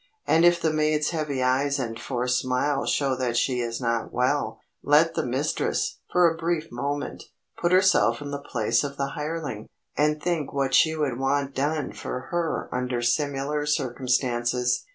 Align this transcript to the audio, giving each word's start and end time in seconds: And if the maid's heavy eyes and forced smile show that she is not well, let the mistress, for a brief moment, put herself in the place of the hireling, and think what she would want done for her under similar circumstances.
And 0.25 0.43
if 0.43 0.59
the 0.59 0.73
maid's 0.73 1.11
heavy 1.11 1.43
eyes 1.43 1.77
and 1.77 1.99
forced 1.99 2.39
smile 2.39 2.87
show 2.87 3.15
that 3.17 3.37
she 3.37 3.59
is 3.59 3.79
not 3.79 4.11
well, 4.11 4.59
let 4.81 5.13
the 5.13 5.23
mistress, 5.23 5.99
for 6.11 6.27
a 6.27 6.35
brief 6.37 6.71
moment, 6.71 7.25
put 7.55 7.71
herself 7.71 8.19
in 8.19 8.31
the 8.31 8.41
place 8.41 8.83
of 8.83 8.97
the 8.97 9.09
hireling, 9.09 9.69
and 9.95 10.19
think 10.19 10.51
what 10.53 10.73
she 10.73 10.95
would 10.95 11.19
want 11.19 11.53
done 11.53 11.93
for 11.93 12.29
her 12.31 12.67
under 12.73 13.03
similar 13.03 13.67
circumstances. 13.67 14.87